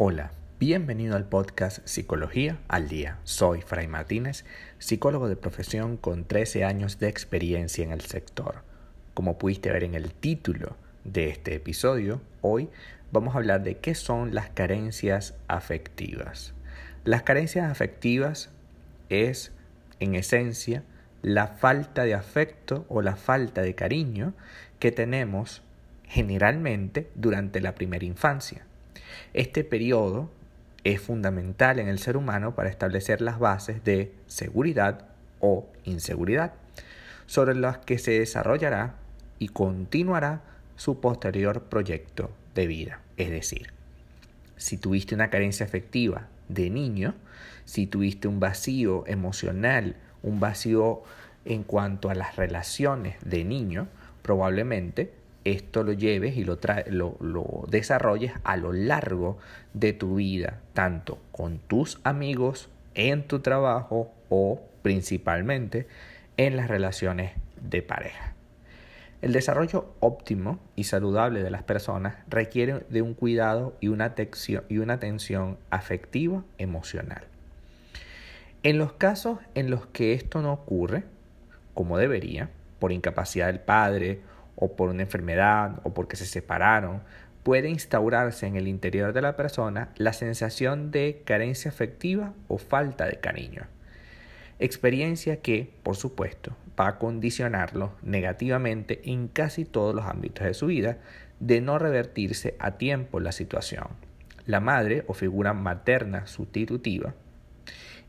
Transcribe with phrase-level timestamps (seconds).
[0.00, 3.18] Hola, bienvenido al podcast Psicología al Día.
[3.24, 4.44] Soy Fray Martínez,
[4.78, 8.62] psicólogo de profesión con 13 años de experiencia en el sector.
[9.12, 12.68] Como pudiste ver en el título de este episodio, hoy
[13.10, 16.54] vamos a hablar de qué son las carencias afectivas.
[17.02, 18.50] Las carencias afectivas
[19.08, 19.50] es,
[19.98, 20.84] en esencia,
[21.22, 24.34] la falta de afecto o la falta de cariño
[24.78, 25.64] que tenemos
[26.04, 28.67] generalmente durante la primera infancia.
[29.34, 30.30] Este periodo
[30.84, 35.06] es fundamental en el ser humano para establecer las bases de seguridad
[35.40, 36.54] o inseguridad,
[37.26, 38.94] sobre las que se desarrollará
[39.38, 40.42] y continuará
[40.76, 43.00] su posterior proyecto de vida.
[43.16, 43.72] Es decir,
[44.56, 47.14] si tuviste una carencia afectiva de niño,
[47.64, 51.02] si tuviste un vacío emocional, un vacío
[51.44, 53.88] en cuanto a las relaciones de niño,
[54.22, 55.12] probablemente
[55.52, 56.58] esto lo lleves y lo,
[57.20, 59.38] lo, desarrolles a lo largo
[59.74, 65.86] de tu vida, tanto con tus amigos, en tu trabajo o principalmente
[66.36, 68.34] en las relaciones de pareja.
[69.20, 74.62] El desarrollo óptimo y saludable de las personas requiere de un cuidado y una, atención,
[74.68, 77.24] y una atención afectiva emocional.
[78.62, 81.04] En los casos en los que esto no ocurre,
[81.74, 84.20] como debería, por incapacidad del padre
[84.60, 87.02] o por una enfermedad o porque se separaron,
[87.42, 93.06] puede instaurarse en el interior de la persona la sensación de carencia afectiva o falta
[93.06, 93.62] de cariño.
[94.58, 100.66] Experiencia que, por supuesto, va a condicionarlo negativamente en casi todos los ámbitos de su
[100.66, 100.98] vida,
[101.38, 103.86] de no revertirse a tiempo la situación.
[104.44, 107.14] La madre o figura materna sustitutiva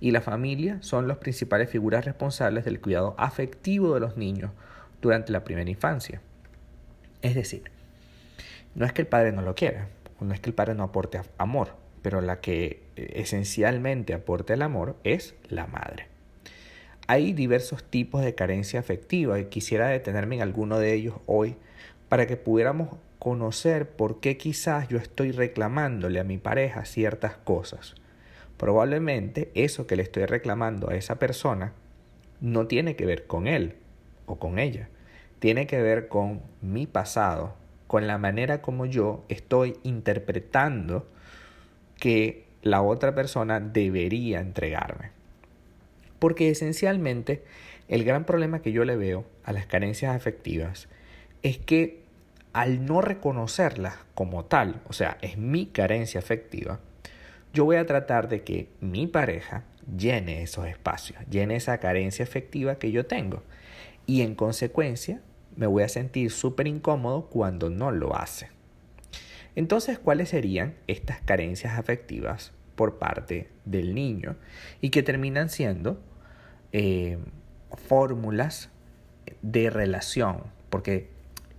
[0.00, 4.52] y la familia son las principales figuras responsables del cuidado afectivo de los niños
[5.02, 6.22] durante la primera infancia.
[7.22, 7.70] Es decir,
[8.74, 9.88] no es que el padre no lo quiera,
[10.20, 14.62] no es que el padre no aporte amor, pero la que eh, esencialmente aporte el
[14.62, 16.06] amor es la madre.
[17.06, 21.56] Hay diversos tipos de carencia afectiva y quisiera detenerme en alguno de ellos hoy
[22.08, 27.94] para que pudiéramos conocer por qué quizás yo estoy reclamándole a mi pareja ciertas cosas.
[28.56, 31.72] Probablemente eso que le estoy reclamando a esa persona
[32.40, 33.76] no tiene que ver con él
[34.26, 34.88] o con ella,
[35.38, 37.54] tiene que ver con mi pasado,
[37.86, 41.06] con la manera como yo estoy interpretando
[41.98, 45.10] que la otra persona debería entregarme.
[46.18, 47.44] Porque esencialmente
[47.88, 50.88] el gran problema que yo le veo a las carencias afectivas
[51.42, 52.02] es que
[52.52, 56.80] al no reconocerlas como tal, o sea, es mi carencia afectiva,
[57.52, 59.64] yo voy a tratar de que mi pareja
[59.96, 63.42] llene esos espacios, llene esa carencia afectiva que yo tengo.
[64.06, 65.20] Y en consecuencia,
[65.58, 68.48] me voy a sentir súper incómodo cuando no lo hace.
[69.56, 74.36] Entonces, ¿cuáles serían estas carencias afectivas por parte del niño
[74.80, 76.00] y que terminan siendo
[76.70, 77.18] eh,
[77.72, 78.70] fórmulas
[79.42, 80.44] de relación?
[80.70, 81.10] Porque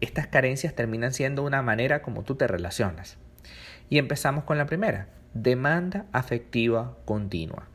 [0.00, 3.18] estas carencias terminan siendo una manera como tú te relacionas.
[3.90, 7.66] Y empezamos con la primera, demanda afectiva continua.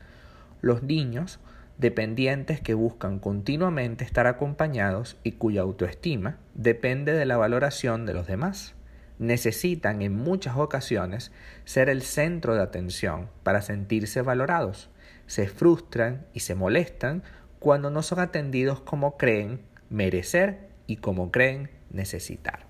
[0.62, 1.38] Los niños
[1.78, 8.26] dependientes que buscan continuamente estar acompañados y cuya autoestima depende de la valoración de los
[8.26, 8.74] demás.
[9.18, 11.32] Necesitan en muchas ocasiones
[11.64, 14.90] ser el centro de atención para sentirse valorados.
[15.26, 17.22] Se frustran y se molestan
[17.58, 22.66] cuando no son atendidos como creen merecer y como creen necesitar.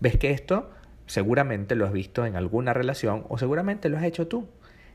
[0.00, 0.70] ¿Ves que esto
[1.06, 4.48] seguramente lo has visto en alguna relación o seguramente lo has hecho tú?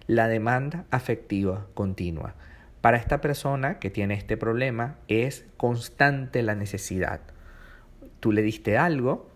[0.07, 2.35] La demanda afectiva continua
[2.85, 7.19] para esta persona que tiene este problema es constante la necesidad.
[8.19, 9.27] Tú le diste algo,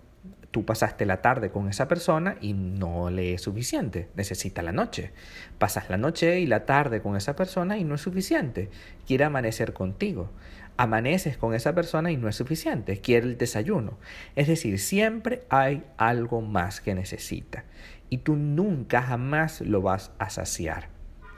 [0.52, 5.14] tú pasaste la tarde con esa persona y no le es suficiente, necesita la noche.
[5.58, 8.70] Pasas la noche y la tarde con esa persona y no es suficiente,
[9.08, 10.30] quiere amanecer contigo.
[10.78, 13.98] Amaneces con esa persona y no es suficiente, quiere el desayuno.
[14.36, 17.64] Es decir, siempre hay algo más que necesita
[18.12, 20.90] y tú nunca jamás lo vas a saciar.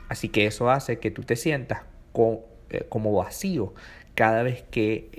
[0.10, 3.74] Así que eso hace que tú te sientas eh, como vacío
[4.16, 5.10] cada vez que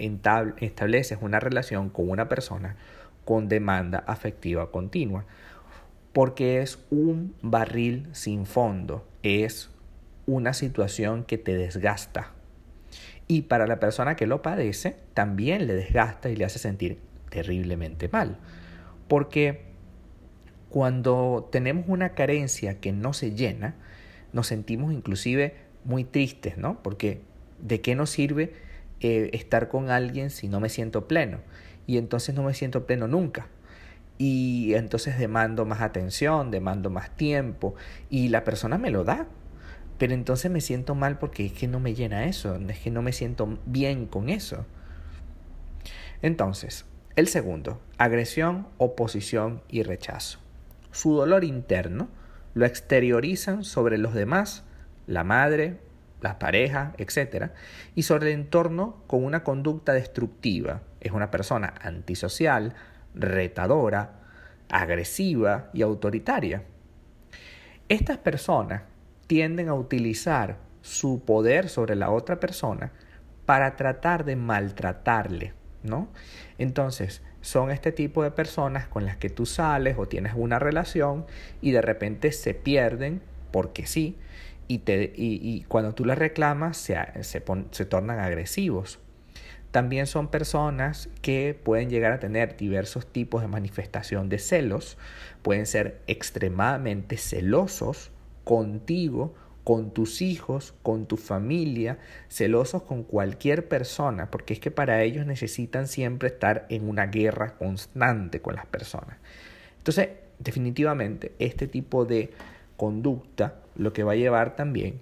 [0.60, 2.76] estableces una relación con una persona
[3.24, 5.24] con demanda afectiva continua.
[6.12, 9.70] Porque es un barril sin fondo, es
[10.26, 12.32] una situación que te desgasta.
[13.28, 16.98] Y para la persona que lo padece, también le desgasta y le hace sentir
[17.30, 18.36] terriblemente mal.
[19.08, 19.62] Porque
[20.68, 23.74] cuando tenemos una carencia que no se llena,
[24.32, 26.82] nos sentimos inclusive muy tristes, ¿no?
[26.82, 27.20] Porque
[27.60, 28.52] ¿de qué nos sirve
[29.00, 31.38] eh, estar con alguien si no me siento pleno?
[31.86, 33.48] Y entonces no me siento pleno nunca.
[34.18, 37.74] y entonces demando más atención, demando más tiempo
[38.08, 39.26] y la persona me lo da.
[39.98, 43.02] Pero entonces me siento mal porque es que no me llena eso, es que no
[43.02, 44.66] me siento bien con eso.
[46.22, 50.38] Entonces, el segundo, agresión, oposición y rechazo.
[50.90, 52.08] Su dolor interno
[52.54, 54.64] lo exteriorizan sobre los demás,
[55.06, 55.78] la madre,
[56.20, 57.50] las parejas, etc.
[57.94, 60.82] Y sobre el entorno con una conducta destructiva.
[61.00, 62.74] Es una persona antisocial,
[63.14, 64.20] retadora,
[64.70, 66.62] agresiva y autoritaria.
[67.88, 68.82] Estas personas
[69.26, 72.92] tienden a utilizar su poder sobre la otra persona
[73.46, 75.52] para tratar de maltratarle,
[75.82, 76.08] ¿no?
[76.58, 81.26] Entonces, son este tipo de personas con las que tú sales o tienes una relación
[81.60, 83.20] y de repente se pierden
[83.50, 84.16] porque sí,
[84.68, 88.98] y, te, y, cuando tú las reclamas se, se, se tornan agresivos.
[89.70, 94.98] También son personas que pueden llegar a tener diversos tipos de manifestación de celos,
[95.42, 98.10] pueden ser extremadamente celosos
[98.44, 101.98] contigo con tus hijos, con tu familia,
[102.28, 107.54] celosos con cualquier persona, porque es que para ellos necesitan siempre estar en una guerra
[107.56, 109.16] constante con las personas.
[109.78, 110.08] Entonces,
[110.38, 112.30] definitivamente, este tipo de
[112.76, 115.00] conducta lo que va a llevar también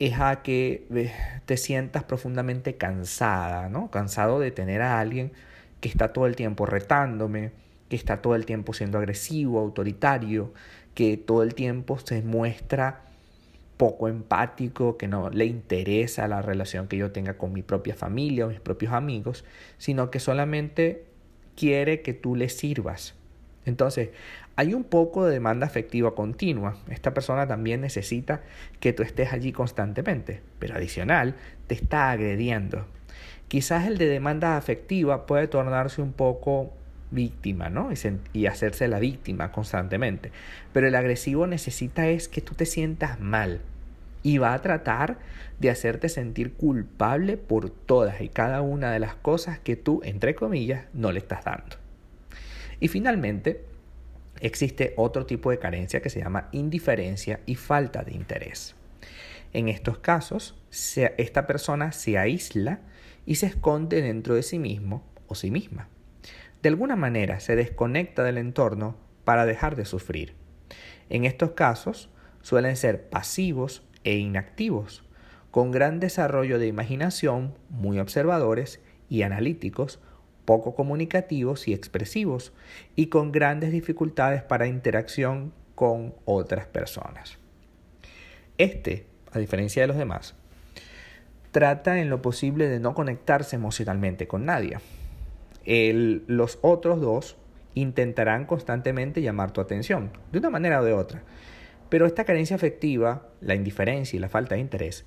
[0.00, 1.12] es a que eh,
[1.44, 3.90] te sientas profundamente cansada, ¿no?
[3.90, 5.30] Cansado de tener a alguien
[5.80, 7.52] que está todo el tiempo retándome,
[7.90, 10.54] que está todo el tiempo siendo agresivo, autoritario,
[10.94, 13.02] que todo el tiempo se muestra
[13.76, 18.46] poco empático, que no le interesa la relación que yo tenga con mi propia familia
[18.46, 19.44] o mis propios amigos,
[19.76, 21.04] sino que solamente
[21.56, 23.14] quiere que tú le sirvas.
[23.66, 24.10] Entonces,
[24.56, 26.76] hay un poco de demanda afectiva continua.
[26.88, 28.42] Esta persona también necesita
[28.80, 31.34] que tú estés allí constantemente, pero adicional,
[31.66, 32.86] te está agrediendo.
[33.48, 36.72] Quizás el de demanda afectiva puede tornarse un poco
[37.10, 37.90] víctima, ¿no?
[38.32, 40.30] Y, hacerse la víctima constantemente.
[40.72, 43.60] Pero el agresivo necesita es que tú te sientas mal
[44.22, 45.18] y va a tratar
[45.58, 50.34] de hacerte sentir culpable por todas y cada una de las cosas que tú, entre
[50.34, 51.76] comillas, no le estás dando.
[52.80, 53.64] Y finalmente,
[54.40, 58.74] existe otro tipo de carencia que se llama indiferencia y falta de interés.
[59.52, 60.60] En estos casos,
[61.16, 62.80] esta persona se aísla
[63.26, 65.88] y se esconde dentro de sí mismo o sí misma
[66.62, 70.34] de alguna manera se desconecta del entorno para dejar de sufrir.
[71.08, 72.10] En estos casos
[72.42, 75.04] suelen ser pasivos e inactivos,
[75.50, 80.00] con gran desarrollo de imaginación, muy observadores y analíticos,
[80.44, 82.52] poco comunicativos y expresivos,
[82.96, 87.38] y con grandes dificultades para interacción con otras personas.
[88.58, 90.34] Este, a diferencia de los demás,
[91.52, 94.78] trata en lo posible de no conectarse emocionalmente con nadie,
[95.64, 97.36] los otros dos
[97.74, 101.22] intentarán constantemente llamar tu atención, de una manera o de otra.
[101.88, 105.04] Pero esta carencia afectiva, la indiferencia y la falta de interés,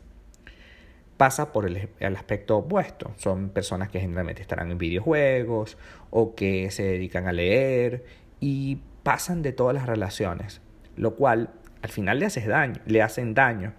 [1.18, 3.14] pasa por el, aspecto opuesto.
[3.18, 5.78] Son personas que generalmente estarán en videojuegos
[6.10, 8.06] o que se dedican a leer
[8.40, 10.62] y pasan de todas las relaciones,
[10.96, 11.52] lo cual
[11.82, 13.74] al final le, haces daño, le hacen daño,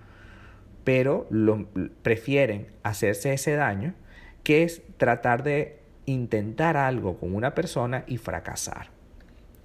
[0.85, 1.67] pero lo,
[2.03, 3.95] prefieren hacerse ese daño
[4.43, 8.89] que es tratar de intentar algo con una persona y fracasar.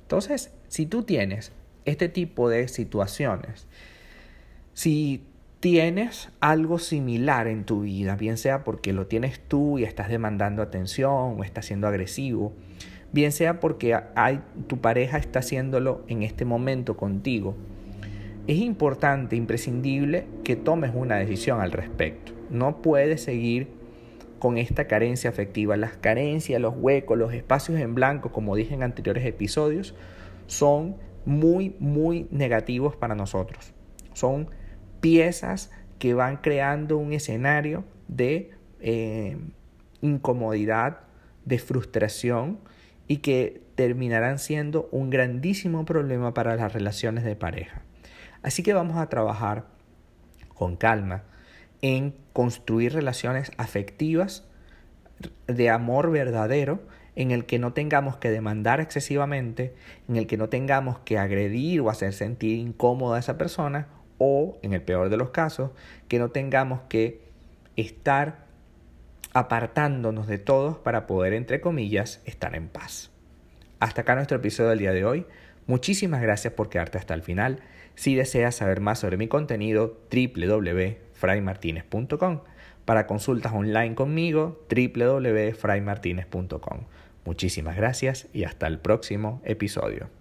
[0.04, 1.52] Entonces, si tú tienes
[1.86, 3.68] este tipo de situaciones,
[4.74, 5.26] si
[5.60, 10.62] tienes algo similar en tu vida, bien sea porque lo tienes tú y estás demandando
[10.62, 12.54] atención o estás siendo agresivo,
[13.12, 17.56] bien sea porque hay, tu pareja está haciéndolo en este momento contigo,
[18.48, 22.32] es importante, imprescindible que tomes una decisión al respecto.
[22.50, 23.68] No puedes seguir
[24.40, 25.78] con esta carencia afectiva.
[25.78, 29.94] Las carencias, los huecos, los espacios en blanco, como dije en anteriores episodios,
[30.48, 33.74] son muy, muy negativos para nosotros.
[34.14, 34.50] Son
[35.02, 39.38] piezas que van creando un escenario de eh,
[40.02, 41.02] incomodidad,
[41.46, 42.60] de frustración
[43.08, 47.82] y que terminarán siendo un grandísimo problema para las relaciones de pareja.
[48.42, 49.66] Así que vamos a trabajar
[50.54, 51.24] con calma
[51.82, 54.46] en construir relaciones afectivas
[55.48, 56.82] de amor verdadero
[57.16, 59.74] en el que no tengamos que demandar excesivamente,
[60.08, 63.88] en el que no tengamos que agredir o hacer sentir incómoda a esa persona
[64.20, 65.72] o, en el peor de los casos,
[66.08, 67.22] que no tengamos que
[67.76, 68.46] estar
[69.34, 73.10] apartándonos de todos para poder, entre comillas, estar en paz.
[73.80, 75.26] Hasta acá nuestro episodio del día de hoy.
[75.66, 77.62] Muchísimas gracias por quedarte hasta el final.
[77.96, 82.40] Si deseas saber más sobre mi contenido, www fraymartinez.com.
[82.86, 86.80] Para consultas online conmigo, www.fraymartinez.com.
[87.26, 90.19] Muchísimas gracias y hasta el próximo episodio.